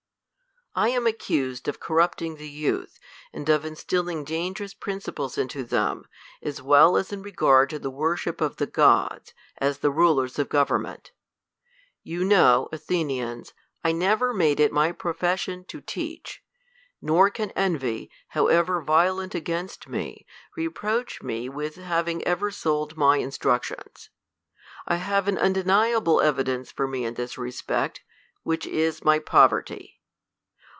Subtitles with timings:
[0.73, 2.97] I AM accused, of corrupting the youth,
[3.33, 6.05] and of instill ing dangerous principles into them,,
[6.41, 10.47] as well in re gard to the worship of the gods, as the rulers of
[10.47, 11.09] gov ernment.
[12.03, 13.51] Yau know, Athenians,
[13.83, 16.41] I never made it my profession to teach;
[17.01, 20.25] nor can envy, however violent against me,
[20.55, 24.07] reproach tne with having ever sold my in structions.
[24.87, 28.03] I have an \mdeniable evidence for me in this respect,
[28.43, 29.97] which is my poverty.